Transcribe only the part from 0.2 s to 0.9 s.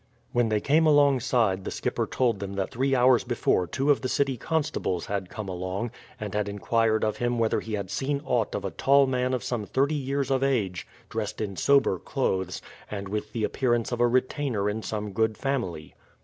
When they came